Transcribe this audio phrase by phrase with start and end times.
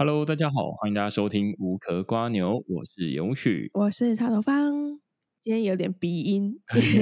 [0.00, 4.98] Hello，大家好，欢迎大家收听无壳瓜牛，我是永许，我是插头方，
[5.42, 6.58] 今天有点鼻音，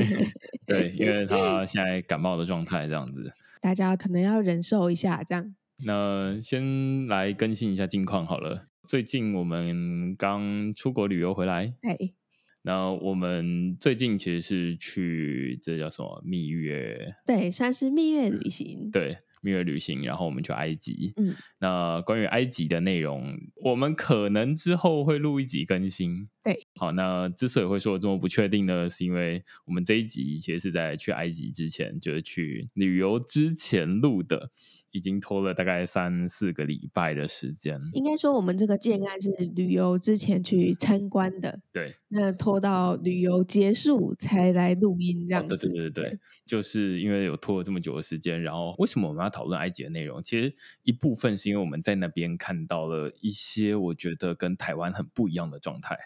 [0.66, 5.54] 对，因为他现在感冒的状态这样子，大家可能要忍受一下这样。
[5.86, 12.16] 那先来更新一下近况好了，最近我们刚出国旅游回来，对，
[12.62, 19.18] 那我们最近其实是去这叫什么蜜月，对，算是蜜月旅行，嗯、对。
[19.42, 21.12] 蜜月旅行，然后我们去埃及。
[21.16, 26.28] 嗯，那关于埃及的内容，我们可能之后会录一集更新。
[26.42, 34.50] 对，好，那之所以会说这么不确定呢，是因为我们这一集其实是在去埃及之前，就是去旅游之前录的。
[34.90, 37.80] 已经拖了大概三四个礼拜的时间。
[37.92, 41.60] 应该说，我们这个建案是旅游之前去参观的。
[41.72, 45.54] 对，那拖到旅游结束才来录音，这样子。
[45.54, 48.40] 哦，对对对对，对，就是因为有拖了这么久的时间。
[48.42, 50.22] 然后，为什么我们要讨论埃及的内容？
[50.22, 55.96] 其实一部分是因为我们在那边看到了一些我觉得跟台湾很不一样的状态。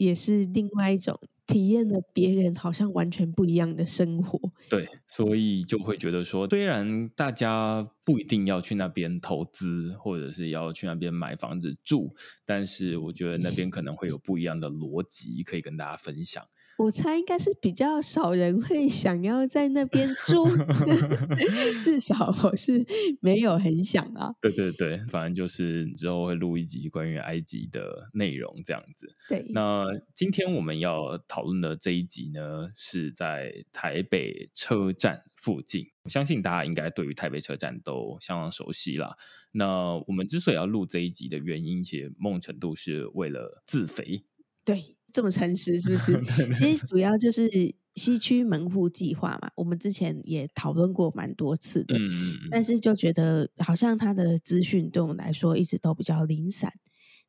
[0.00, 12.14] 也是另外一种体验了别人好像完全不一样的生活，对，所以就会觉得说，虽然大家不一定要去那边投资，或者是要去那边买房子住，
[12.46, 16.42] 但是我觉得那边可能会有不一样的逻辑可以跟大家分享。
[16.80, 20.48] 我猜应该是比较少人会想要在那边 住，
[21.82, 22.82] 至少我是
[23.20, 24.32] 没有很想啊。
[24.40, 29.14] 对对对，反正就是之后会录一集关于埃及的内容，这样子。
[29.28, 35.84] 对，那今天我们要讨论的这一集呢，是在台北车站附近。
[36.04, 39.14] 我相信大家应该对于台北车站都相当熟悉啦。
[39.52, 44.24] 那我们之所以要录这一集的原因，其实某种程度是为了自肥。
[44.64, 44.96] 对。
[45.12, 46.20] 这么诚实是不是？
[46.54, 47.50] 其实主要就是
[47.96, 51.96] 西区门户计划嘛，我们之前也讨论过蛮多次的，
[52.50, 56.72] 但是就觉得好像它的资讯对我们来说一直都比较零散。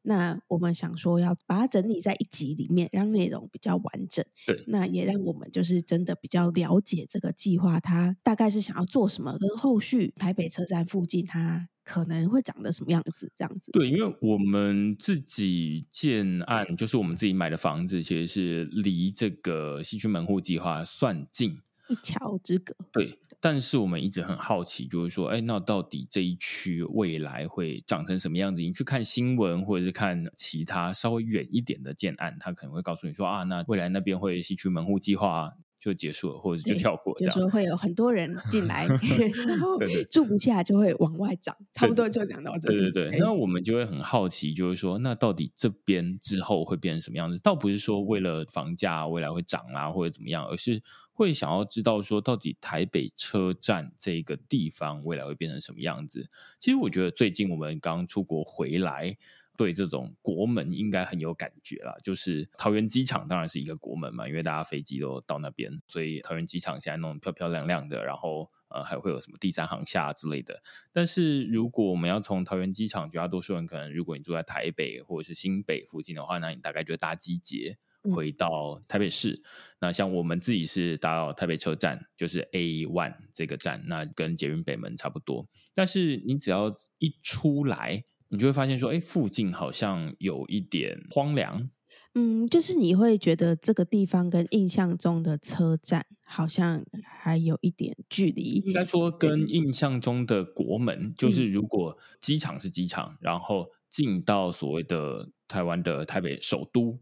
[0.03, 4.25] 那我们想说要把它整理在一集里面，让内容比较完整。
[4.47, 11.67] 对，那也让我们就是真的比较了解这个计划，它大概是想要做什么，跟后续台北车站附近它。
[11.83, 13.31] 可能会长得什么样子？
[13.35, 13.71] 这样子。
[13.71, 21.59] 对，因为我们自己建案，就是我们自己买的房子，其实是离这个西区门户计划算近，
[21.89, 22.75] 一桥之隔。
[22.91, 28.61] 对，但是我们一直很好奇，就是说，哎，那到底这一区未来会长成什么样子？
[28.61, 35.53] 你去看新闻，或者是看其他稍微远一点的建案，他可能会告诉你说，啊，那未来那边会西区门户计划。
[35.81, 38.85] 就结束了，或者是就跳过，就说会有很多人进来，
[39.47, 39.79] 然后
[40.11, 42.77] 住不下就会往外涨，差不多就讲到这里。
[42.77, 47.41] 对对对，那我们就会很好奇，就是说，那到底这边之后会变成什么样子？
[47.41, 56.29] 倒不是说为了房价未来会涨啊，或者怎么样，而是会想要知道说，到底台北车站这个地方未来会变成什么样子？
[56.59, 59.17] 其实我觉得最近我们刚出国回来。
[59.61, 70.63] 对这种国门应该很有感觉啦，就是桃园机场当然是一个国门嘛，因为大家飞机都到那边，所以桃园机场现在弄得漂漂亮亮的，然后呃还会有什么第三航厦之类的。
[70.91, 77.77] 但是如果我们要从桃园机场，绝大多数人可能如果你住在台北或者是新北附近的话，那你大概就搭机捷
[78.15, 79.33] 回到台北市。
[79.33, 79.43] 嗯。
[79.81, 85.47] 那像我们自己是搭到台北车站，就是 A one 这个站，那跟捷运北门差不多。
[85.75, 91.69] 但是你只要一出来，你就会发现说，哎，附近好像有一点荒凉。
[92.15, 98.63] 嗯，就是你会觉得这个地方跟印象中的车站好像还有一点距离。
[98.65, 106.99] 应该说，跟印象中的国门，嗯、就是如果机场是机场，然后进到所谓的台湾的台北首都，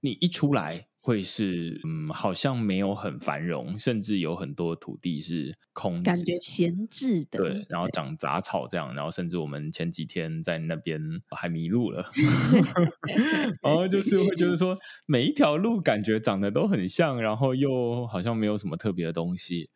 [0.00, 0.88] 你一出来。
[1.06, 7.38] 会是嗯，好像没有很繁荣，甚至有很多土地是空，感觉闲置的。
[7.40, 10.98] 对，然后长杂草这样，然后甚至我们前几天在那边
[11.36, 12.10] 还迷路了，
[13.60, 19.68] 然后就是会觉得说每一条路感觉长得都很像，然后又好像没有什么特别的东西。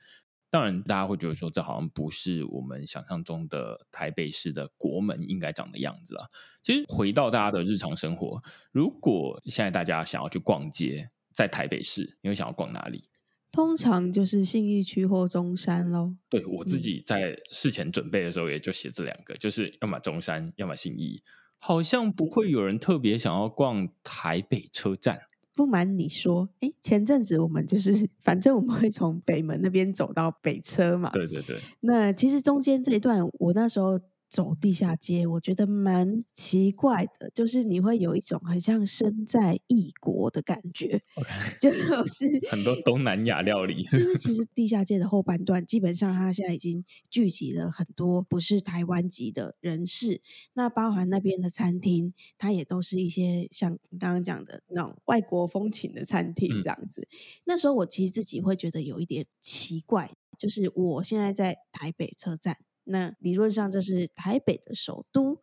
[0.51, 6.25] 当然，大家会觉得说，这好像不是我们想象中的台北市的国门应该长的样子啊。
[6.63, 8.41] 其实回到大家的日常生活，
[8.73, 13.05] 如果现在大家想要去逛街，在台北市，你会想要逛哪里？
[13.53, 16.17] 通常就是信义区或中山喽。
[16.29, 21.23] 对，我自己在事前准备的时候，也就写这两个，嗯，就是要么中山，要么信义。
[21.61, 25.21] 好像不会有人特别想要逛台北车站。
[25.55, 31.11] 不瞒你说，哎，前阵子我们就是，反正我们会从北门那边走到北车嘛。
[31.11, 31.61] 对对对。
[31.83, 41.59] 那其实中间这一段，我那时候走地下街，我觉得蛮奇怪的，就是你会有一种很像身在异国的感觉，Okay.
[41.59, 41.73] 就
[42.07, 43.85] 是很多东南亚料理。
[43.85, 50.21] 就 是其实地下街的后半段，基本上它现在已经聚集了很多不是台湾籍的人士，
[50.53, 57.01] 那包含那边的餐厅，它也都是一些像你刚刚讲的那种外国风情的餐厅这样子。
[57.01, 57.17] 嗯、
[57.47, 62.59] 那时候我其实自己会觉得有一点奇怪，就是我现在在台北车站。
[62.89, 65.41] 那理论上这是台北的首都，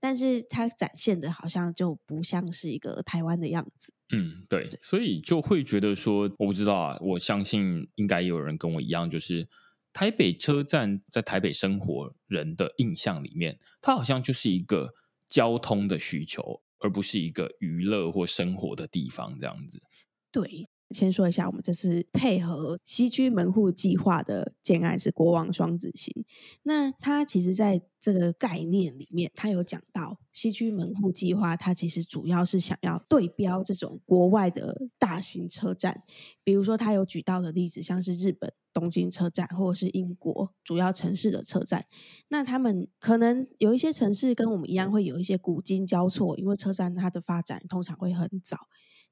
[0.00, 3.92] 但是它展现的好像就不像是一个台湾的样子。
[4.10, 9.48] 嗯，对，对，所以就会觉得说，我不知道啊，我相信应该有人跟我一样，就是
[9.92, 14.92] 台北车站在台北生活人的印象里面，它好像就是一个
[15.28, 19.82] 交通的需求，而不是一个娱乐或生活的地方这样子。
[20.30, 20.68] 对。
[20.90, 26.24] 先说一下，我们这次配合西区门户计划的建案是国王双子星。
[26.62, 36.02] 那它其实在这个概念里面，它有讲到西区门户计划，它其实主要是想要对标这种国外的大型车站，
[36.44, 41.84] 比如说它有举到的例子，像是日本东京车站，或者是英国主要城市的车站。
[42.28, 48.58] 那他们可能有一些城市跟我们一样，会有一些古今交错，因为车站它的发展通常会很早。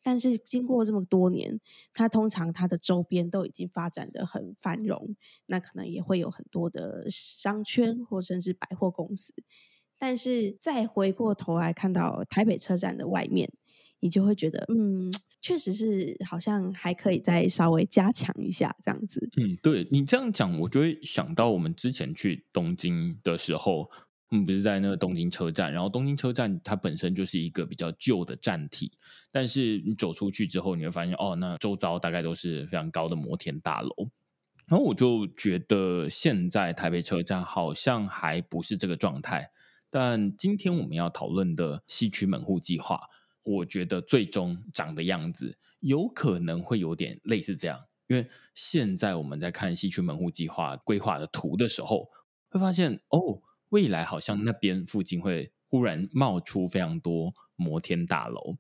[0.03, 1.61] 但是经过这么多年，
[1.95, 5.15] 它通常它的周边都已经发展的很繁荣，
[5.47, 9.33] 那可能也会有很多的商圈或甚至百货公司。
[9.97, 13.49] 但是再回过头来看到台北车站的外面，
[14.01, 19.31] 你就会觉得，嗯，确实是好像还可以再稍微加强一下这样子。
[19.37, 23.89] 嗯，对，你这样讲，我就会想到我们之前去东京的时候。
[24.35, 28.91] 嗯不是在那个东京车站，然后东京车站它本身就是一个比较旧的站体，
[29.31, 33.91] 但是你走出去之后，你会发现哦，那周遭大概都是非常高的摩天大楼。
[34.67, 39.51] 然后我就觉得现在台北车站好像还不是这个状态，
[39.91, 42.99] 但今天我们要讨论的西区门户计划，
[43.43, 52.09] 我觉得最终长的样子有可能会有点类似这样，因为现在我们在看西区门户计划规划的图的时候，
[52.49, 53.43] 会发现哦。
[53.73, 58.57] 未来好像那边附近会忽然冒出非常多摩天大楼，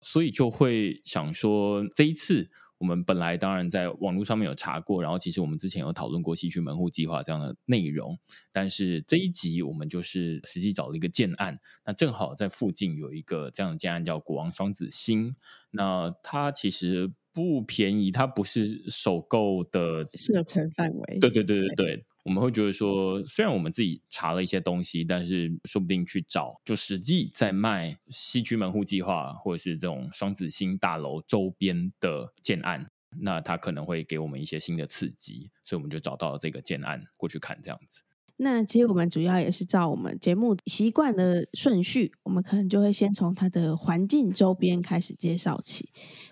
[0.00, 8.18] 所以就会想说，这一次我们本来当然在网络上面有查过，然后其实我们之前有讨论过西区门户计划这样的内容，
[8.50, 15.36] 但是这一集我们就是实际找了一个建案，那正好在附近有一个这样的建案叫国王双子星，
[15.70, 22.04] 那它其实不便宜，它不是首购的射程范围，对对对对对。
[22.26, 32.90] 我们会觉得说，虽然我们自己查了一些东西，但是说不定去找就实际在卖西区门户计划或者是这种双子星大楼周边的建案，
[33.20, 38.02] 那它可能会给我们一些新的刺激，所以我们就找到了这个建案过去看这样子。
[38.38, 45.88] 那其实我们主要也是照我们节目习惯的顺序，我们可能就会先从它的环境周边开始介绍起。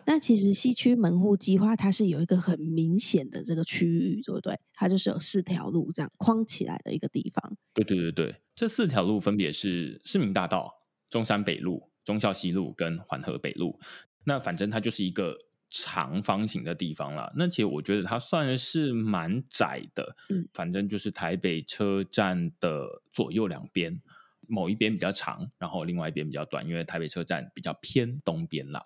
[0.06, 4.58] 那其实西区门户计划它是有一个很明显的这个区域，对不对？
[4.72, 7.56] 它就是有四条路这样框起来的一个地方。
[7.72, 10.72] 对对对对，这四条路分别是市民大道、
[11.08, 13.78] 中山北路、忠孝西路跟环河北路。
[14.24, 15.36] 那反正它就是一个。
[15.76, 24.00] 长方形的地方了，那其实我觉得它算是蛮窄的，嗯，反正就是台北车站的左右两边，
[24.46, 28.84] 某一边比较长，然后另外一边比较短，因为台北车站比较偏东边啦。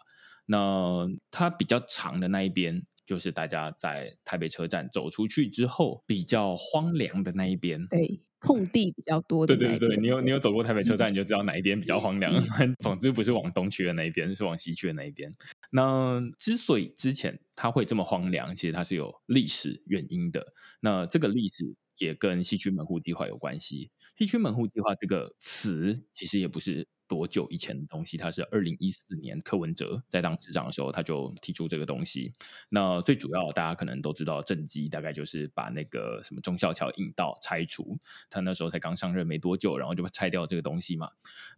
[0.48, 8.20] 那它比较长的那一边，就是大家在台北车站走出去之后比较荒凉的那一边，对。
[8.40, 12.32] 空地比较多的，对对对，你有你有走过台北车站，你就知道哪一边比较荒凉。
[12.60, 15.34] 嗯、总之不是往东区的那一边，是往西区的那一边。
[15.72, 20.52] 那之所以之前它会这么荒凉，其实它是有历史原因的。
[20.78, 23.90] 那这个历史也跟西区门户计划有关系。
[24.18, 26.86] 地区门户计划这个词其实也不是。
[27.08, 28.18] 多久以前的东西？
[28.18, 32.34] 它是二零一四年柯文哲在当市长的时候，他就提出这个东西。
[32.68, 37.98] 那最主要，大家可能都知道，政绩大概就是把那个什么忠孝桥引道拆除。
[38.28, 41.10] 他那时候才刚上任没多久，然后就拆掉这个东西嘛。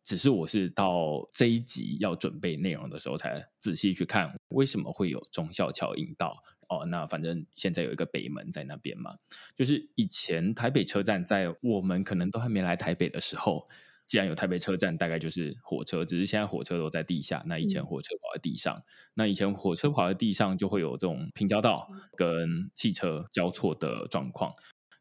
[0.04, 6.44] 只是我是到这一集要准备内容的时候，才仔细去看为什么会有忠孝桥引道。
[6.68, 9.16] 哦，那反正现在有一个北门在那边嘛，
[9.56, 13.68] 就是以前台北车站在我们可能都还没来台北的时候。
[14.06, 17.40] 既然有台北车站，大概就是火车，只是现在火车都在地下。
[17.46, 18.82] 那以前火车跑在地上，嗯、
[19.14, 24.52] 那以前火车跑在地上就会有这种平交道跟汽车交错的状况。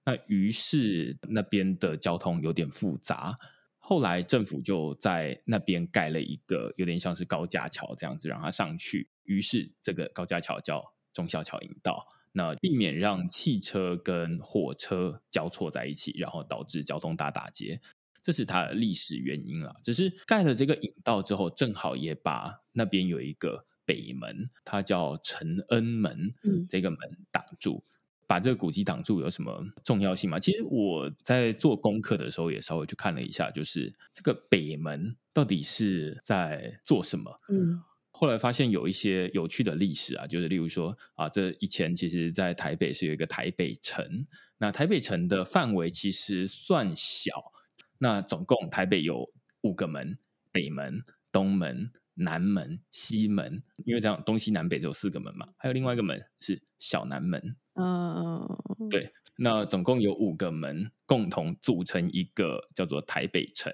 [0.06, 3.36] 那于是那边的交通有点复杂。
[3.80, 9.10] 后来政府就在那边盖了一个有点像是高架桥这样子，让它上去。
[9.24, 10.80] 于是这个高架桥叫
[11.12, 17.80] 忠孝桥引道，那避免让汽车跟火车交错在一起，然后导致交通大打劫。
[18.22, 19.76] 这是它的历史原因了。
[19.84, 27.00] 只是盖了这个引道之后，正好也把那边有一个北门，它叫承恩门，嗯，这个门
[27.32, 27.84] 挡住。
[28.28, 30.40] 把这个古迹挡住有什么重要性吗？
[30.40, 37.32] 其实我在做功课的时候也稍微去看了一下，就是这个北门到底是在做什么？
[37.52, 37.82] 嗯，
[38.20, 47.32] 后来发现有一些有趣的历史啊，就是例如说啊，这以前其实在台北是有一个台北城，那台北城的范围其实算小，
[47.98, 50.20] 那总共台北有五个门：
[50.52, 57.56] 北门、东门、南门、西门，因为这样东西南北只有四个门嘛，还有另外一个门是小南门。
[57.76, 63.72] 嗯，uh、对，那总共有五个门，共同组成一个叫做台北城。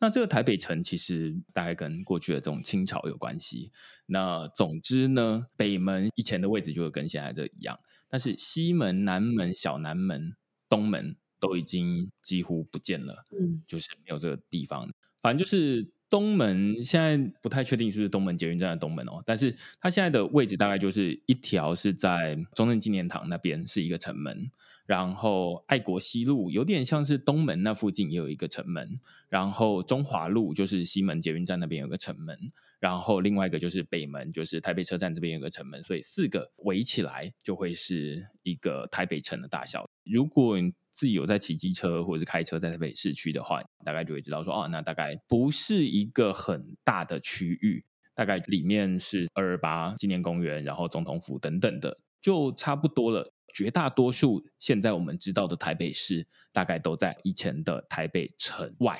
[0.00, 3.70] 那这个台北城其实大概跟过去的这种清朝有关系。
[4.06, 7.78] 那总之呢，北门以前的位置就会跟现在这一样，
[8.08, 10.34] 但是西门、南门、小南门、
[10.68, 14.90] 东门都已经几乎不见了，嗯，就是没有这个地方。
[15.22, 15.92] 反正就是。
[16.10, 24.50] 东门现在不太确定是不是东门捷运站的东门哦，但是它现在的位置大概就是一条是在中正纪念堂那边是一个城门，
[24.90, 32.36] 然后爱国西路有点像是东门那附近也有一个城门，然后中华路就是西门捷运站那边有个城门，
[32.80, 39.88] 然后另外一个就是北门，就是台北车站这边有个城门，所以四个围起来就会是一个台北城的大小。
[40.02, 53.32] 如果你自己有在骑机车或者是开车在台北市区的话，大概就会知道说，哦，那大概不是一个很大的区域，大概里面是二二八纪念公园，然后总统府等等的，就差不多了。
[53.52, 58.98] 绝大多数现在我们知道的台北市，大概都在以前的台北城外。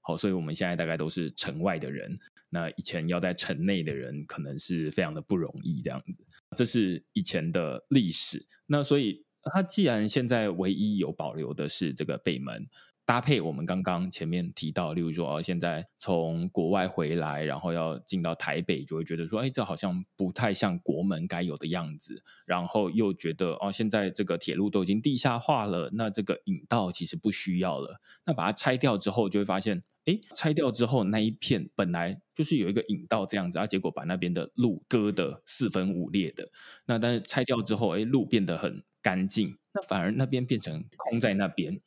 [0.00, 2.18] 好，所以我们现在大概都是城外的人。
[2.50, 6.24] 那以前要在城内的人，可能是非常的不容易这样子。
[6.56, 8.46] 这是以前的历史。
[8.66, 9.24] 那所以。
[9.52, 12.66] 它既然现在唯一有保留的是这个北门，
[13.06, 22.22] 搭配我们刚刚前面提到，例如说哦，现在从国外回来，然后要进到台北，就会觉得说，哎，这好像不太像国门该有的样子。
[22.46, 28.00] 然后又觉得哦，现在这个铁路都已经地下化了，那这个引道其实不需要了。
[28.24, 36.48] 那把它拆掉之后，就会发现，哎，拆掉之后那一片本来就是有一个引道这样子，啊，结果把那边的路割得四分五裂的。
[36.86, 41.80] 那但是拆掉之后，哎，路变得很干净，那反而那边变成空在那边，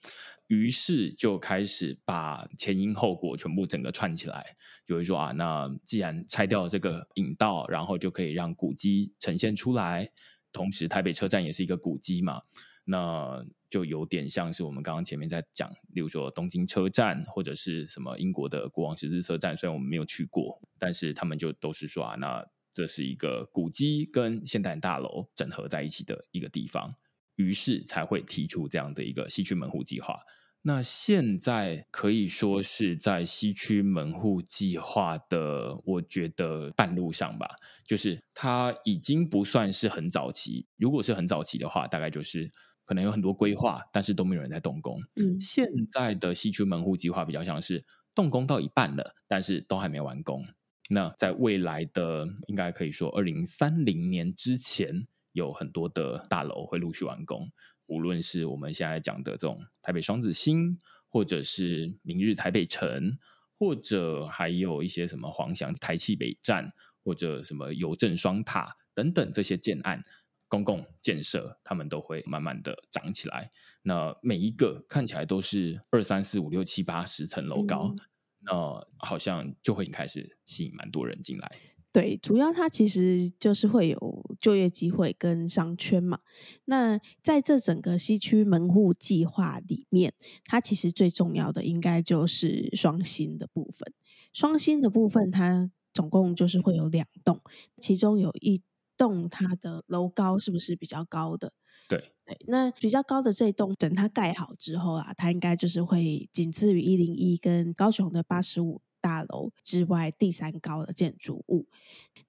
[0.48, 10.12] 于是就开始把前因后果全部整个串起来，就会说啊，那既然拆掉了这个引道，然后就可以让古迹呈现出来，
[10.52, 12.42] 同时台北车站也是一个古迹嘛，
[12.84, 26.96] 那就有点像是我们刚刚前面在讲，例如说东京车站或者是什么英国的国王十字车站，虽然我们没有去过，但是他们就都是说啊，那这是一个古迹跟现代大楼整合在一起的一个地方。
[27.38, 30.20] 于是才会提出这样的一个西区门户计划。
[30.64, 37.48] 那现在可以说是在西区门户计划的，我觉得半路上吧，
[37.86, 40.68] 就是它已经不算是很早期。
[40.76, 42.52] 如果是很早期的话，大概就是
[42.84, 45.00] 可能有很多规划，但是都没有人在动工。
[45.16, 50.44] 嗯，现在的西区门户计划比较像是动工到一半了，但是都还没完工。
[50.90, 55.08] 那在未来的应该可以说二零三零年之前。
[55.38, 57.52] 有很多的大楼会陆续完工，
[57.86, 63.20] 无论是我们现在讲的这种台北双子星，或者是明日台北城，
[63.60, 70.04] 或者还有一些什么黄翔台气北站，或者什么邮政双塔等等这些建案、
[70.48, 73.52] 公共建设，他们都会慢慢的长起来。
[73.84, 77.98] 那每一个看起来都是二三四五六七八十层楼高，嗯、
[78.40, 81.52] 那好像就会开始吸引蛮多人进来。
[81.98, 86.20] 对，主要它其实就是会有就业机会跟商圈嘛。
[86.66, 90.14] 那在这整个西区门户计划里面，
[90.46, 93.92] 它其实最重要的应该就是双星的部分。
[94.32, 97.42] 双星的部分，它总共就是会有两栋，
[97.82, 98.62] 其中有一
[98.96, 101.52] 栋它的楼高是不是比较高的？
[101.90, 108.84] 对对，那比较高的这一栋，等它盖好之后啊，它应该就是会仅次于一零一跟高雄的八十五。
[109.08, 111.66] 大楼之外第三高的建筑物，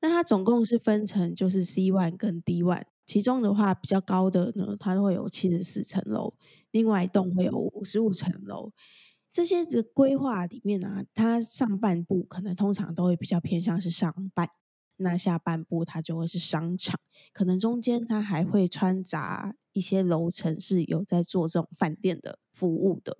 [0.00, 6.34] 那它总共是分成就是 C one 跟 D one，其中的话比较高的呢，它会有七十四层楼，
[6.70, 8.70] 另外一栋会有五十五层楼。
[9.32, 14.48] 这些的规划里面啊，它上半部可能通常都会比较偏向是商办，
[14.98, 17.00] 那下半部它就会是商场，
[17.32, 23.18] 可能中间它还会穿插一些楼层是有在做这种饭店的服务的。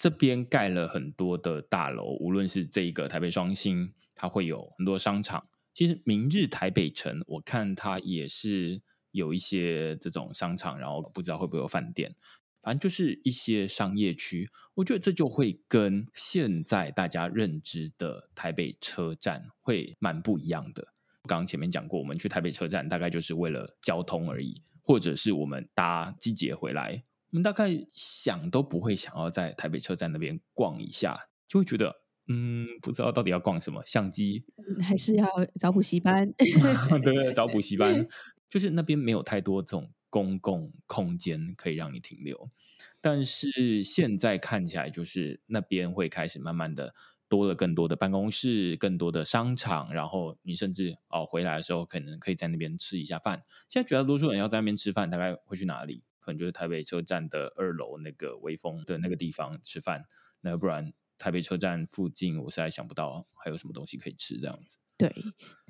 [0.00, 5.46] 这边盖了很多的大楼，无论是这一个台北双星，它会有很多商场。
[5.74, 8.80] 其实明日台北城，我看它也是
[9.10, 12.14] 有一些这种商场，然后不知道会不会有饭店。
[12.62, 14.48] 反正就是一些商业区。
[14.76, 20.82] 我觉得这就会跟现在大家认知的台北车站会蛮不一样的。
[21.28, 31.18] 刚刚前面讲过，我们去台北车站大概就是为了交通而已，或者是我们搭机捷回来，我们大概想都不会想要在台北车站那边逛一下，
[31.48, 32.02] 就会觉得。
[32.32, 34.44] 嗯，不知道到底要逛什么，相机
[34.80, 35.26] 还是要
[35.58, 36.32] 找补习班？
[37.02, 38.06] 对对，找补习班，
[38.48, 42.48] 就是那边没有太多这种公共空间可以让你停留。
[43.00, 46.94] 但是现在看起来，就是那边会开始慢慢的
[47.28, 53.42] 多了更多的办公室，更多的商场，然后你甚至哦回来的时候，可能可以在那边吃一下饭。
[53.68, 56.04] 现在绝大多数人要在那边吃饭，大概会去哪里？
[56.30, 60.04] 能就是台北车站的二楼那个微风的那个地方吃饭，
[60.40, 60.92] 那不然。
[61.22, 64.78] 台北车站附近，我实在想不到还有什么东西可以吃这样子。
[64.96, 65.14] 对，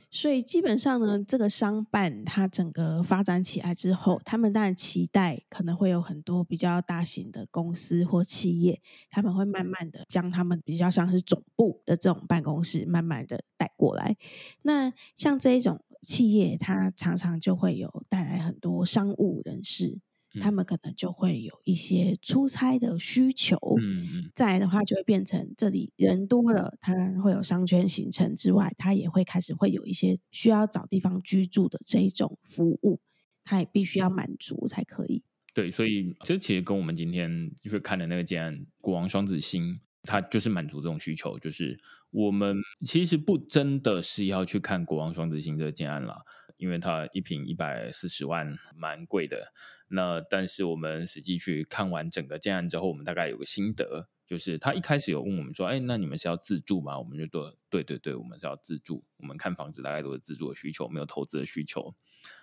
[0.08, 14.16] 所以基本上呢，这个商办它整个发展起来之后，他们当然期待可能会有很多比较大型的公司或企业，他们会慢慢的将他们比较像是总部的这种办公室慢慢的带过来。
[14.62, 19.98] 那像这一种企业，它常常就会有带来很多商务人士。
[20.38, 33.00] 他们可能就会有一些出差的需求，嗯嗯，再来的话就会变成这里人多了，他会有商圈形成之外，他也会开始会有一些需要找地方居住的这一种服务，
[33.42, 35.24] 他也必须要满足才可以。
[35.52, 42.56] 对，所以这其实跟我们今天就是看的那个建案国王双子星，它就是满足这种需求，就是我们
[42.86, 46.14] 其实不真的是要去看国王双子星这个建案了。
[46.56, 48.46] 因为它一平一百四十万，
[48.76, 49.50] 蛮贵的。
[49.90, 59.04] 那但是我们实际去看完整个建案之后，我们大概有个心得，就是他一开始有问我们说：“哎，那你们是要自住吗？”我们就说：“对对对，我们是要自住。
[59.18, 61.94] 我们看房子大概都是自住的需求，没有投资的需求。”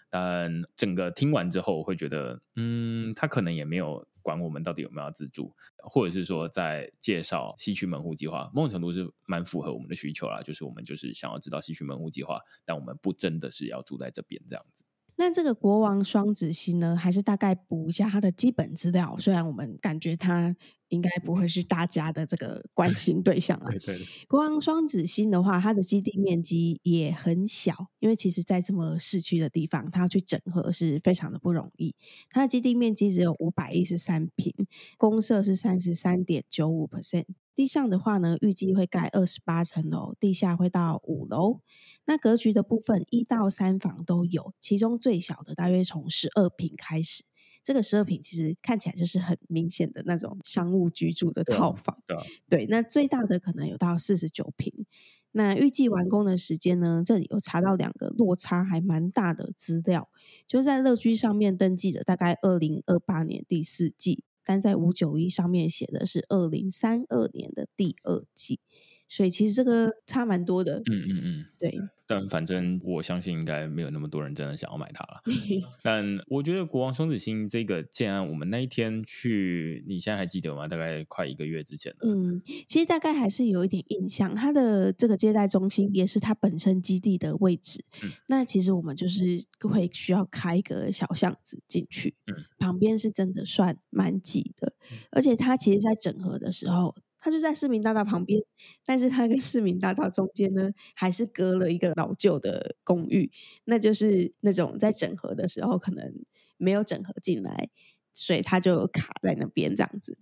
[0.10, 4.08] 但整个听完之后，会觉得，嗯，他可能也没有。
[4.28, 10.42] 管我们到底有没有自住，或者是说在介绍西区门户计划，某种程度是蛮符合我们的需求啦。
[10.42, 14.84] 就是我们就是想要知道西区门户计划，但我们不真的是要住在这边这样子。
[15.20, 19.18] 那这个国王双子星呢，还是大概补一下它的基本资料。
[19.20, 20.56] 虽然我们感觉它
[20.90, 23.70] 应该不会是大家的这个 关心对象啊。
[23.72, 24.06] 对对。
[24.28, 31.96] 国王双子星的话，它的基地面积也很小，因为其实在这么市区的地方，它要去整合是非常的不容易。
[32.30, 34.54] 它的基地面积只有五百一十三平，
[34.98, 37.26] 公设是三十三点九五 percent。
[37.58, 41.62] 地上的话呢，预计会盖二十八层楼，地下会到五楼。
[42.06, 47.24] 那格局的部分，一到三房都有，其中最小的大约从十二平开始。
[47.64, 51.98] 这个十二平其实看起来就是很明显的那种商务居住的套房。
[52.06, 52.18] 对，
[52.48, 54.86] 对，那最大的可能有到四十九平。
[55.32, 57.02] 那预计完工的时间呢？
[57.04, 60.10] 这里有查到两个落差还蛮大的资料，
[60.46, 68.62] 就是在乐居上面登记的大概二零二八年第四季，但在五九一上面写的是二零三二年的第二季。
[69.08, 71.74] 所以其实这个差蛮多的，嗯嗯嗯，对。
[72.10, 75.22] 但反正我相信应该没有那么多人真的想要买它了。
[75.84, 80.70] 但我觉得国王双子星这个建案，我们那一天去，你现在还记得吗？
[80.70, 81.98] 大概快一个月之前了。
[82.04, 84.34] 嗯，其实大概还是有一点印象。
[84.34, 87.84] 它的这个接待中心也是它本身基地的位置。
[88.02, 92.16] 嗯，那其实我们就是会需要开一个小巷子进去。
[92.28, 94.72] 嗯，旁边是真的算蛮挤的，
[95.12, 96.96] 而且它其实在整合的时候。
[97.20, 98.40] 它就在市民大道旁边，
[98.86, 103.32] 但是它跟市民大道中间呢，还是隔了一个老旧的公寓，
[103.66, 106.14] 那就是那种在整合的时候可能
[106.58, 107.70] 没有整合进来，
[108.14, 110.18] 所以它就卡在那边这样子。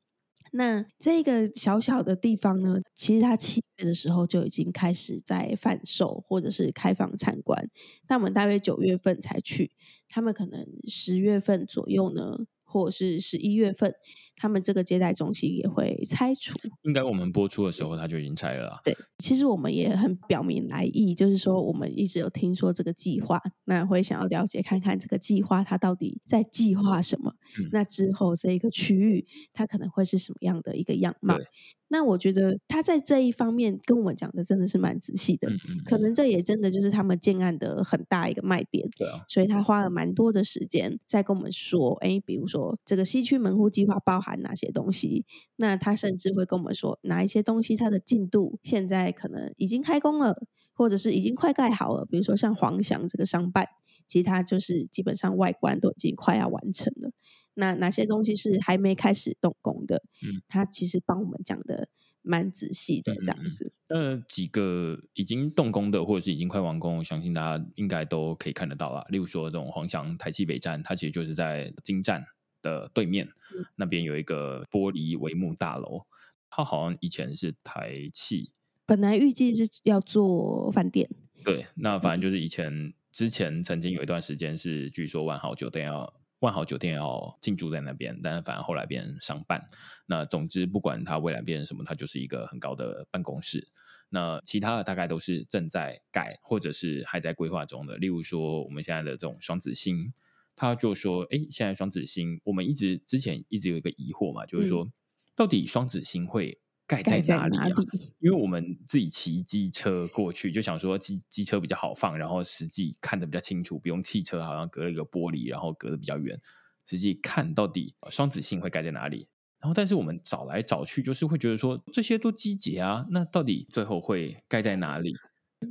[0.52, 7.70] 那这个小小的地方呢，其实它七月的时候就已经开始在贩售或者是开放参观，
[8.08, 9.72] 但我们大约九月份才去，
[10.08, 12.46] 他们可能十月份左右呢。
[12.76, 13.94] 或者是十一月份，
[14.36, 16.60] 他们这个接待中心也会拆除。
[16.82, 18.82] 应该我们播出的时候，他就已经拆了啦。
[18.84, 27.34] 对，其实我们也很表明来意，就是说我们一直有听说这个计划，那会想要了解看看这个计划它到底在计划什么。
[27.58, 31.40] 嗯、那之后这一个区域，它可能会是什么样的一个样貌？
[31.88, 38.90] 那我觉得他在这一方面跟我们讲的真的是蛮仔细的，嗯嗯嗯，可能这也真的就是他们建案的很大一个卖点。
[38.98, 45.26] 对啊，所以他花了蛮多的时间在跟我们说，哎，比如说这个西区门户计划包含哪些东西？
[45.58, 50.36] 那他甚至会跟我们说哪一些东西它的进度现在可能已经开工了，
[50.74, 52.06] 或者是已经快盖好了。
[52.10, 53.68] 比如说像黄翔这个商办，
[54.08, 57.12] 其实它就是基本上外观都已经快要完成了。
[57.56, 60.04] 那哪些东西是还没开始动工的？
[60.24, 61.90] 嗯，他其实帮我们讲的
[62.22, 63.74] 蛮仔细的，这样子。
[63.90, 69.06] 那几个已经动工的，或者是已经快完工，我相信大家应该都可以看得到啦。
[69.10, 72.26] 例如说，这种黄翔台七北站，它其实就是在金站
[72.62, 76.06] 的对面，嗯、那边有一个玻璃帷幕大楼，
[76.50, 78.52] 它好像以前是台气，
[78.86, 81.10] 本来预计是要做饭店。
[81.44, 86.12] 对，那反正就是以前、嗯、之前曾经有一段时间是据说万豪酒店要
[86.46, 89.60] 万豪酒店要进驻在那边，但是反而后来变成商办。
[90.06, 93.68] 那总之不管它未来变成什么，它就是一个很高的办公室。
[94.10, 100.14] 那其他的大概都是正在盖或者是还在规划中的，例如说我们现在的这种双子星，
[100.56, 104.88] 他就说，哎，现在双子星，我们一直之前一直有一个疑惑嘛，就是说，
[105.36, 107.68] 到底双子星会盖在哪里啊？
[107.68, 107.74] 里
[108.20, 116.40] 因为我们自己骑机车过去，就想说机机车比较好放，然后实际看得比较清楚，不用汽车好像隔了一个玻璃，然后隔得比较远，
[116.86, 119.28] 实际看到底双子星会盖在哪里？
[119.60, 125.14] 然后，但是我们找来找去，就是会觉得说这些都机结啊，那到底最后会盖在哪里？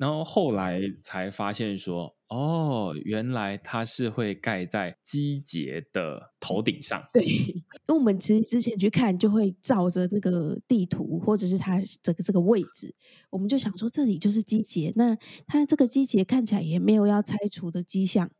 [0.00, 7.02] 然后后来才发现说，哦，原来它是会盖在机捷的头顶上。
[7.12, 12.94] 对，因为我们其实之前去看，就会照着那个地图，或者是它这个这个位置，
[13.30, 14.92] 我们就想说这里就是机捷。
[14.96, 18.30] 那它这个机捷看起来也没有要拆除的迹象。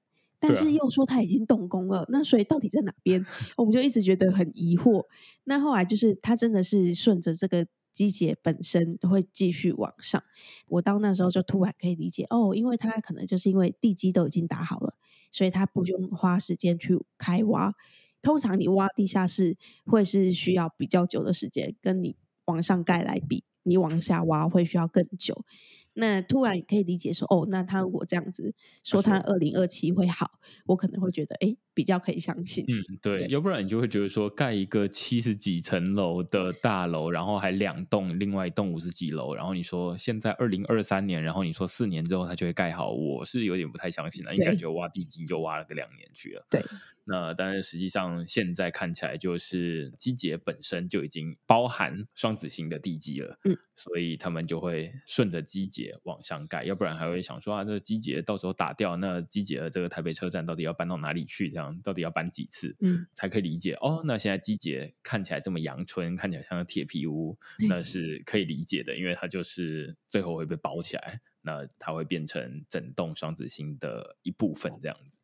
[0.41, 3.25] 但是又说他已经动工了，啊、那所以到底在哪边？
[3.57, 5.03] 我们就一直觉得很疑惑。
[5.45, 10.23] 那后来就是他真的是顺着这个机捷本身会继续往上。
[10.69, 14.97] 我到那时候就突然可以理解哦，因为他可能就是因为地基都已经打好了，
[15.31, 17.73] 所以他不用花时间去开挖。
[18.21, 25.45] 通常你挖地下室会是需要比较久的时间，跟你往上盖来比，你往下挖会需要更久。
[25.93, 32.65] 那突然也可以理解说，哦，那他如果这样子说，他二零二七会好，我可能会觉得，哎，比较可以相信。
[32.69, 46.47] 嗯，对，对，要不然你就会觉得说，盖一个七十几层楼的大楼，然后还两栋，另外一栋五十几楼，然后你说现在二零二三年，然后你说四年之后它就会盖好，我是有点不太相信了，因为感觉挖地基就挖了个两年去了。
[46.49, 46.63] 对。
[47.07, 61.51] 那但是实际上现在看起来就是基捷本身就已经包含双子星的地基了，嗯，所以他们就会顺着基捷往上盖，要不然还会想说啊，这个机捷到时候打掉，那基捷的这个台北车站到底要搬到哪里去？
[61.51, 62.75] 这样到底要搬几次？
[62.81, 64.03] 嗯，才可以理解哦。
[64.05, 75.19] 那现在季节看起来这么阳春，看起来像个铁皮屋，那是可以理解的，因为它就是最后会被包起来，那它会变成整栋双子星的一部分这样子。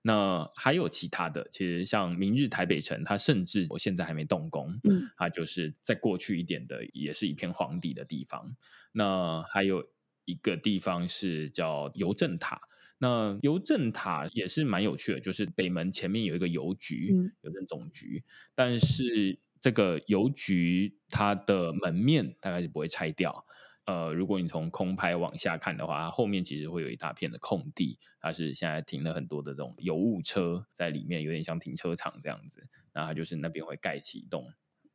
[0.00, 8.56] 那还有其他的，其实像明日台北城，它甚至我现在还没动工，嗯，它就是在过去一点的，也是一片荒地的地方。
[8.92, 9.84] 那还有
[10.24, 12.60] 一个地方是叫邮政塔，
[12.98, 23.44] 那邮政塔也是蛮有趣的，就是北门前面有一个邮局，嗯，邮政总局，但是这个邮局它的门面大概是不会拆掉。
[23.86, 32.68] 呃，如果你从空拍往下看的话，它后面其实会有一大片的空地，它是现在停了很多的这种油物车在里面，有点像停车场这样子。
[32.92, 34.52] 那它就是那边会盖起一栋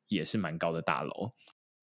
[0.07, 1.31] 也是蛮高的大楼，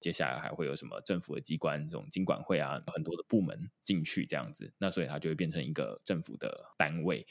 [0.01, 4.73] 接下来还会有什么政府的机关，这种经管会啊，很多的部门进去这样子。
[4.79, 7.25] 那所以它就会变成一个政府的单位。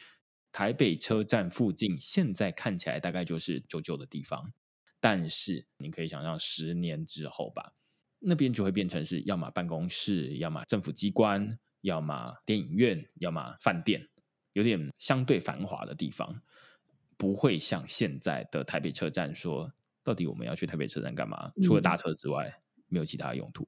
[0.53, 4.53] 台北车站附近现在看起来大概就是旧旧的地方，
[5.01, 7.75] 但是你可以想象十年之后吧。
[8.19, 14.09] 那边就会变成是要么办公室，要么政府机关，要么电影院，要么饭店，
[14.53, 16.43] 有点相对繁华的地方，
[17.17, 21.51] 不会像现在的台北车站说，到底我们要去台北车站干嘛？
[21.63, 22.60] 除了搭车之外，
[22.91, 23.67] 没有其他用途。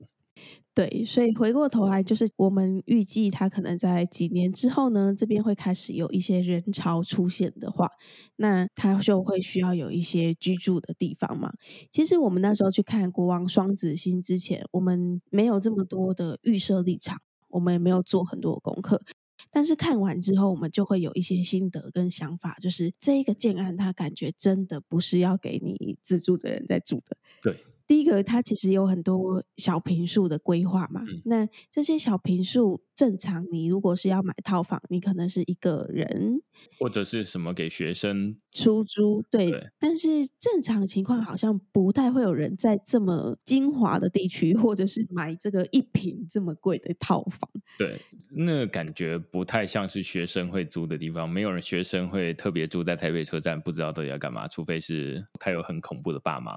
[0.74, 7.90] 对，所以回过头来，就是我们预计它可能在几年之后呢，这边会开始有一些人潮出现的话，
[8.36, 11.52] 那它就会需要有一些居住的地方嘛。
[11.90, 19.02] 其实我们那时候去看国王双子星之前，我们没有这么多的预设立场，我们也没有做很多的功课。
[19.50, 27.18] 但是看完之后，我们就会有一些心得跟想法，就是这一个建案，它感觉真的不是要给你自住的人在住的。
[27.42, 27.58] 对。
[27.92, 31.02] 第一个，它其实有很多小平数的规划嘛。
[31.02, 36.40] 嗯、那这些小平数，正常你如果是要买套房，你可能是一个人，
[36.80, 39.22] 或者是什么给学生出租。
[39.30, 47.46] 对，对，但是正常情况好像不太会有人在这么精华的地区，或者是买这个一平这么贵的套房。
[47.76, 48.00] 对，
[48.30, 51.28] 那感觉不太像是学生会租的地方。
[51.28, 56.54] 没有人学生会特别住在台北车站，不知道到底要干嘛，除非是他有很恐怖的爸妈。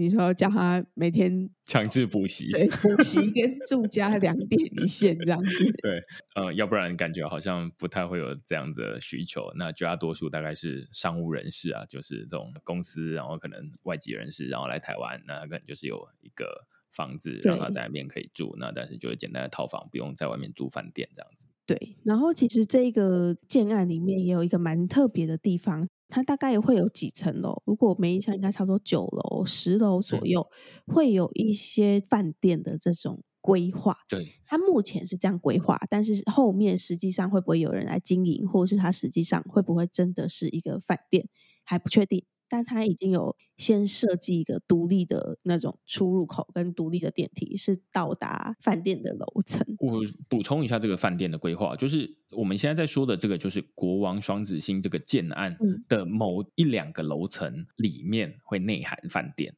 [0.00, 5.72] 你说叫他每天强制补习，对，补习跟住家两点一线这样子。
[5.82, 6.02] 对，
[6.34, 9.52] 呃，要不然感觉好像不太会有这样子的需求。
[9.56, 18.56] 那绝大多数大概是商务人士啊，就是这种公司，然后可能外籍人士，然后来台湾，那可能就是有一个房子让他在那边可以住。
[18.58, 21.46] 那但是就是简单的套房，不用在外面租饭店这样子。
[21.66, 25.88] 对，然后其实这个建案里面也有一个蛮特别的地方。
[26.10, 30.46] 它大概也会有几层楼，如果我没印象，应该差不多九楼、十楼左右，
[30.86, 33.96] 会有一些饭店的这种规划。
[34.08, 41.28] 对，它目前是这样规划，但是后面实际上会不会有人来经营，或者是它实际上会不会真的是一个饭店，
[41.64, 42.24] 还不确定。
[42.50, 49.64] 但它已经有先设计一个独立的那种出入口跟独立的电梯，是到达饭店的楼层。
[49.78, 55.56] 我补充一下这个饭店的规划，就是我们现在在说的这个，就是国王双子星这个建案
[55.88, 59.54] 的某一两个楼层里面会内含饭店。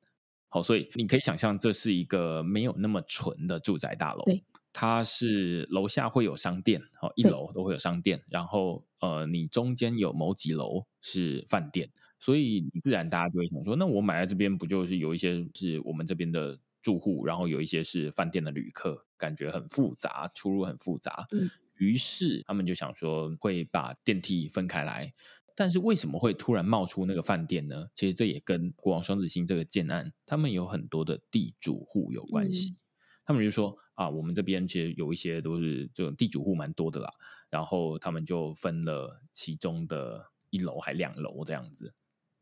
[0.48, 4.22] 好，所以你可以想象这是一个没有那么纯的住宅大楼。
[4.26, 11.90] 对，它是楼下会有商店，哦，一楼都会有商店，然后呃，你中间有某几楼是饭店。
[12.18, 21.26] 所以自然大家就会想说，那我买在这边不就是有一些是我们这边的住户，然后有一些是饭店的旅客，感觉很复杂，出入很复杂。
[21.32, 25.10] 嗯，于是他们就想说会把电梯分开来。
[25.54, 27.88] 但是为什么会突然冒出那个饭店呢？
[27.94, 32.70] 其实这也跟国王双子星这个建案，他们有很多的地主户有关系。
[32.70, 32.76] 嗯，
[33.24, 37.10] 他们就说啊，我们这边其实有一些都是这种地主户蛮多的啦，
[37.50, 41.94] 然后他们就分了其中的一楼还两楼这样子。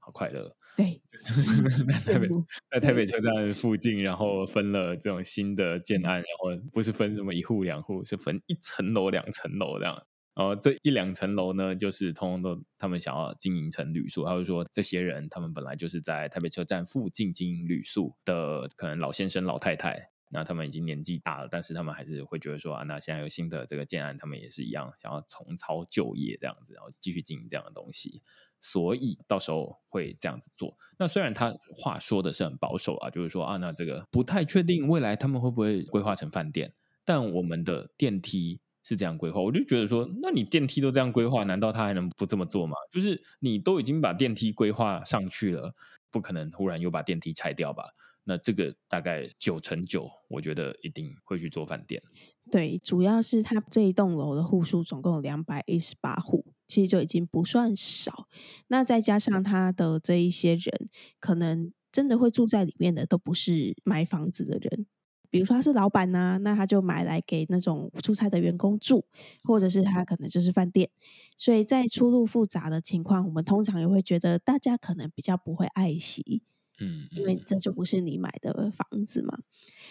[0.02, 2.28] 好快乐，对， 就是在台北，
[2.70, 10.02] 在台北车站附近，然后分了这种新的建案，然后不是分什么一户两户，是分一层楼、两层楼这样。
[10.34, 14.24] 然后这一两层楼呢，就是通通都他们想要经营成旅宿。
[14.24, 28.22] 他就说，这些人他们本来就是在台北车站附近经营旅宿的，可能老先生、老太太，那他们已经年纪大了，但是他们还是会觉得说啊，那现在有新的这个建案，他们也是一样想要重操旧业这样子，然后继续经营这样的东西。
[28.60, 30.76] 所以到时候会这样子做。
[30.98, 36.74] 那虽然他话说的是很保守啊，就是说啊，那这个不太确定未来他们会不会规划成饭店。
[37.04, 42.76] 但我们的电梯是这样规划，我就觉得说，那你电梯都这样规划，难道他还能不这么做吗？
[42.90, 45.74] 就是你都已经把电梯规划上去了，
[46.10, 47.94] 不可能忽然又把电梯拆掉吧？
[48.24, 52.02] 那这个大概九成九，我觉得一定会去做饭店。
[52.50, 56.44] 对，主要是他这一栋楼的户数总共有两百一十八户。
[56.68, 58.28] 其实就已经不算少，
[58.68, 64.86] 那再加上他的这一些人，可能真的会住在里面的都不是买房子的人，
[65.30, 69.04] 比如说他是老板呐、那他就买来给那种出差的员工住，
[69.42, 70.88] 或者是他可能就是饭店，
[71.36, 76.44] 所以在出入复杂的情况，我们通常也会觉得大家可能比较不会爱惜。
[76.80, 79.38] 嗯，因为这就不是你买的房子嘛。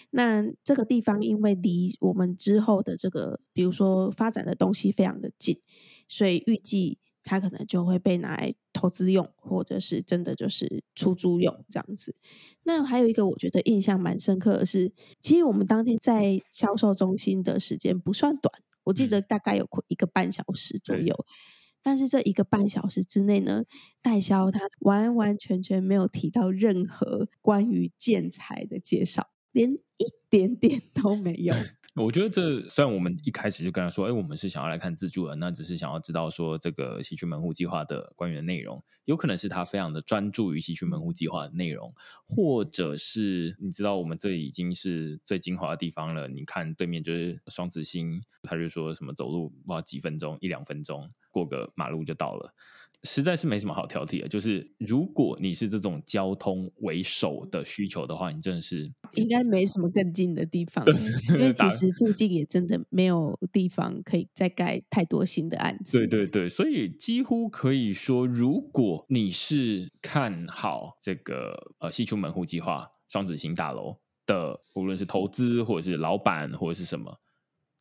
[0.09, 5.59] 那这个地方因为离我们之后的这个，比如说发展的东西非常的近，
[6.07, 12.15] 所以预计它可能就会被拿来投资用，或者是真的就是出租用这样子。
[12.63, 18.51] 那还有一个我觉得印象蛮深刻的是，其实我们当天在销售中心的时间不算短，
[18.85, 21.25] 我记得大概有一个半小时左右。
[21.81, 23.63] 但是这一个半小时之内呢，
[24.01, 31.55] 代销他完完全全没有提到任何关于建材的介绍，连一点点都没有。
[32.03, 41.93] 我觉得这虽然我们一开始就跟他说，哎，我们是想要来看自助的，那只是想要知道说这个西区门户计划的关于的内容，有可能是他非常的专注于西区门户计划的内容，
[42.25, 52.53] 或者是你知道我们这已经是最精华的地方了，你看对面就是双子星，他就说什么走路不知道几分钟，一两分钟过个马路就到了。
[53.03, 60.85] 实在是没什么好挑剔的，就是如果你是这种交通为首的需求的话，你真的是应该没什么更近的地方，
[61.33, 65.97] 因为其实附近也真的没有地方可以再盖太多新的案子。
[65.97, 77.17] 对对对，所以几乎可以说，如果你是看好这个呃西区门户计划双子星大楼的，无论是投资或者是老板或者是什么。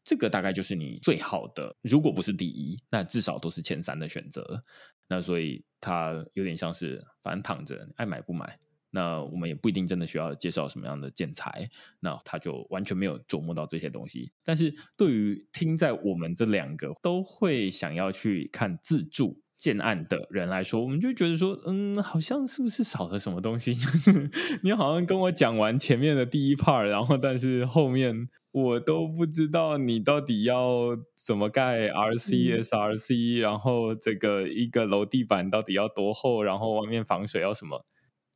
[0.09, 4.62] 这个大概就是你最好的，如果不是第一，那至少都是前三的选择。
[5.07, 8.59] 那所以它有点像是，反正躺着爱买不买。
[8.90, 11.68] 那我们也不一定真的需要介绍什么样的建材，
[12.01, 14.33] 那他就完全没有琢磨到这些东西。
[14.42, 23.75] 但是对于听在我们这两个都会想要去看自住建案的人来说，我们就觉得说，嗯，好像是不是少了什么东西？
[23.77, 24.31] 就是
[24.62, 28.31] 你好像跟我讲完前面的第一 part，然后但是后面。
[28.62, 37.85] 我都不知道你到底要怎么盖 RC、SRC，然后这个一个楼地板到底要多厚，然后外面防水要什么？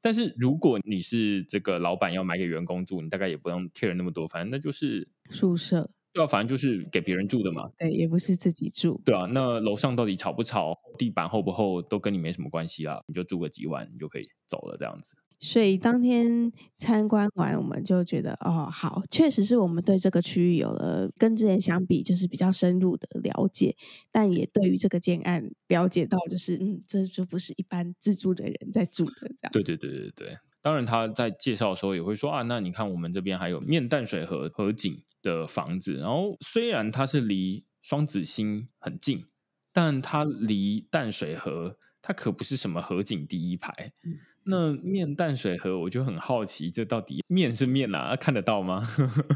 [0.01, 7.71] 但是如果你是这个老板要买给员工住，你大概也不用 care 那么多，反正那就是宿舍，对啊，反正就是给别人住的嘛。
[7.79, 9.27] 对，也不是自己住，对啊。
[9.33, 15.15] 那楼上到底吵不吵，地板厚不厚，都跟你没什么关系啦，你就住个几晚，你就可以走了，这样子。
[15.45, 23.75] 所以当天参观完，我们就觉得哦，好，确实是我们对这个区域有了跟之前相比，就是比较深入的了解，
[24.13, 29.53] 但也对于这个建案了解到，就是嗯，这就不是一般自住的人在住的这样。
[29.53, 39.25] 对对对对对，当然他在介绍的时候也会说啊，那你看我们这边还有面淡水河河景的房子，然后虽然它是离双子星很近，
[39.73, 43.93] 但它离淡水河，它可不是什么河景第一排。
[44.05, 48.17] 嗯那面淡水河，我就很好奇，这到底面是面啊？
[48.17, 48.87] 看得到吗？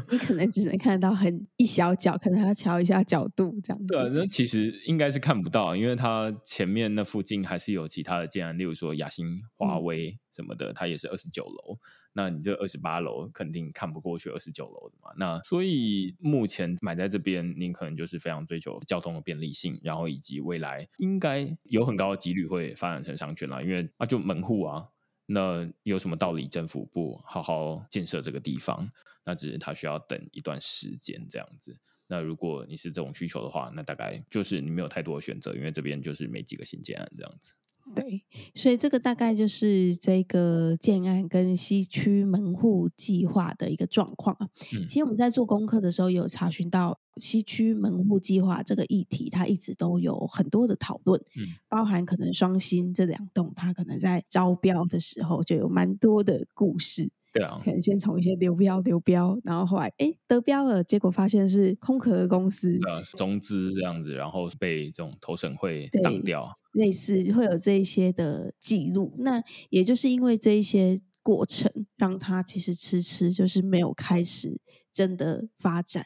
[0.09, 3.87] 你可能只能看得到很一小角，可能还要调一下角度这样子。
[3.87, 11.79] 对啊，那其实应该是看不到，因为它前面那附近还是有其他的建案，例如说雅新华威什么的，嗯、它也是二十九楼。
[12.13, 15.11] 那你这二十八楼肯定看不过去二十九楼的嘛？
[15.17, 24.87] 那所以目前买在这边，您可能就是非常追求交通的便利性，然后以及未来应该有很高的几率会发展成商圈啦，因为啊就门户啊。
[25.27, 26.47] 那有什么道理？
[26.47, 28.89] 政府不好好建设这个地方，
[29.23, 31.77] 那只是他需要等一段时间这样子。
[32.07, 37.53] 那如果你是这种需求的话，那大概就是你没有太多的选择，因为这边就是没几个新建案这样子。
[37.95, 38.23] 对，
[38.53, 44.47] 所以这个大概就是这个建案跟西区门户计划的一个状况啊。
[44.73, 57.09] 嗯，其实我们在做功课的时候，有查询到西区门户计划这个议题，它一直都有很多的讨论，嗯，包含可能双新这两栋，它可能在招标的时候就有蛮多的故事。
[57.37, 69.13] 对啊，可能先从一些流标流标，然后后来哎得标了，结果发现是空壳的公司，呃，中资这样子，然后被这种投审会挡掉，类似会有这一些的记录。
[69.17, 74.59] 那也就是因为这一些过程，让他其实迟迟就是没有开始
[74.91, 76.05] 真的发展，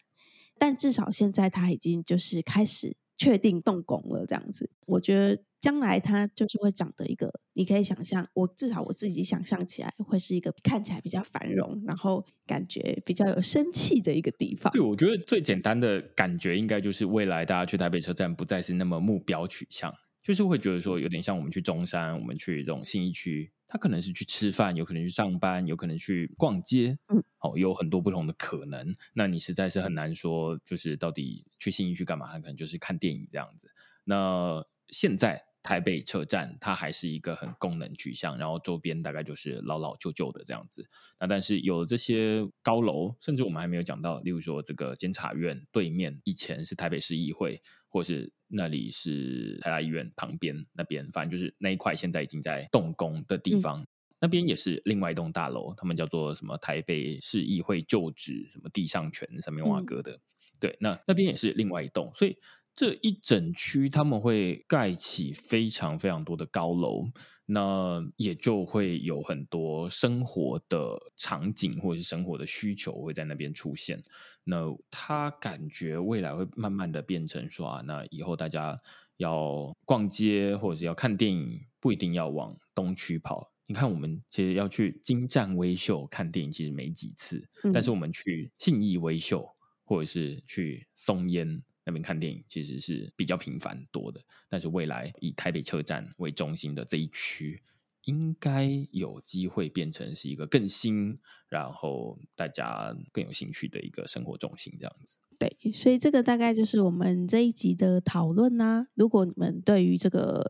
[0.58, 5.44] 但至少现在他已经就是开始确定动工了，这样子，我觉得。
[5.62, 14.74] 将来它就是会长得一个，你可以想象，我至少我自己想象起来，会是一个看起来比较繁荣，然后感觉比较有生气的一个地方。
[14.74, 28.96] 对，我觉得最简单的感觉应该就是未来大家去台北车站不再是那么目标取向，就是会觉得说有点像我们去中山，我们去这种信义区，他可能是去吃饭，有可能去上班，有可能去逛街，嗯，哦，有很多不同的可能。
[29.14, 32.28] 那你实在是很难说，就是到底去新义区干嘛？
[32.32, 33.70] 它可能就是看电影这样子。
[34.06, 35.46] 那现在。
[35.64, 40.90] 台北车站，它还是一个很功能取向，然后周边大概就是老老旧旧的这样子。
[41.20, 53.88] 那但是有了这些高楼，甚至我们还没有讲到，例如说这个监察院对面以前是台北市议会，或是那里是台大医院旁边那边，反正就是那一块现在已经在动工的地方，嗯、
[54.22, 60.22] 那边也是另外一栋大楼，他们叫做什么台北市议会旧址什么地上权上面挖割的，嗯、
[60.62, 62.38] 对，那那边也是另外一栋，所以。
[62.74, 67.04] 这一整区他们会盖起非常非常多的高楼，
[67.46, 74.02] 那也就会有很多生活的场景或者是生活的需求会在那边出现。
[74.46, 78.80] 那他感觉未来会慢慢的变成说啊，那以后大家
[79.18, 83.51] 要逛街或者是要看电影，不一定要往东区跑。
[83.72, 89.48] 你看，我们其实要去金站微秀看电影，其实没几次，嗯、但是我们去信义微秀
[89.86, 91.64] 或者是去松烟。
[91.84, 97.64] 那边看电影其实是比较频繁多的，但是未来以台北车站为中心的这一区，
[98.04, 105.18] 应该有机会变成是一个更新，然后大家更有兴趣的一个生活中心，这样子。
[105.40, 108.90] 对，所以这个大概就是我们这一集的讨论啦。
[108.94, 110.44] 如果你们对于这个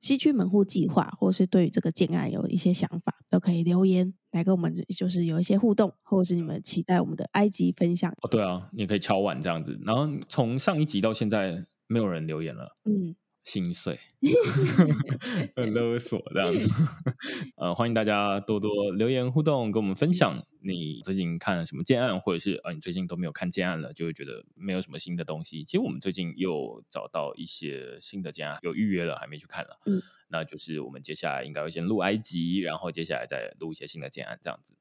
[0.00, 8.12] 西区门户计划，或是对于这个建案有一些想法，都可以留言来跟我们，就是有一些互动，或者是你们期待我们的埃及分享。
[8.22, 9.78] 哦，对啊，你可以敲碗这样子。
[9.84, 12.76] 然后从上一集到现在，没有人留言了。
[12.84, 13.16] 嗯。
[13.48, 13.98] 心碎，
[15.56, 16.70] 很勒索这样子。
[17.56, 25.64] 呃，欢迎大家多多留言互动，跟我们分享你最近看了什么建案，或者是呃，你最近都没有看建案了，就会觉得没有什么新的东西。
[25.64, 29.80] 其实我们最近又找到一些新的建案，有预约了，还没去看了。
[29.86, 34.74] 嗯，那就是我们接下来应该会先录埃及，然后接下来再录一些新的建案这样子。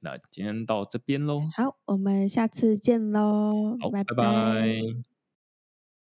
[0.00, 4.14] 那今天到这边喽，好，我们下次见喽，好，拜拜。
[4.16, 5.17] 拜拜。